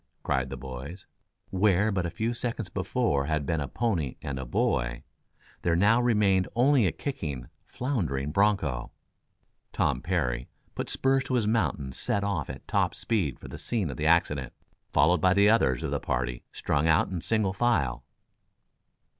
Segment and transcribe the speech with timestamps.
[0.23, 1.05] cried the boys.
[1.51, 5.03] Where but a few seconds before had been a pony and a boy,
[5.61, 8.89] there now remained only a kicking, floundering broncho.
[9.71, 13.59] Tom Parry put spurs to his mount and set off at top speed for the
[13.59, 14.53] scene of the accident,
[14.91, 18.03] followed by the others of the party strung out in single file.